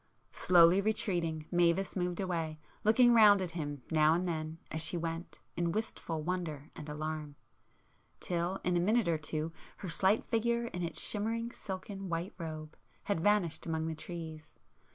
[0.33, 5.37] Slowly retreating, Mavis moved away, looking round at him now and then as she went,
[5.55, 10.99] in wistful wonder and alarm,—till in a minute or two her slight figure in its
[11.07, 14.55] shimmering silken white robe, had vanished among the trees.